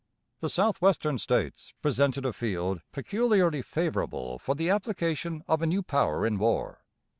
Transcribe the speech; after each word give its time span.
The 0.39 0.49
Southwestern 0.49 1.19
States 1.19 1.75
presented 1.83 2.25
a 2.25 2.33
field 2.33 2.81
peculiarly 2.91 3.61
favorable 3.61 4.39
for 4.39 4.55
the 4.55 4.71
application 4.71 5.43
of 5.47 5.61
a 5.61 5.67
new 5.67 5.83
power 5.83 6.25
in 6.25 6.39
war. 6.39 6.81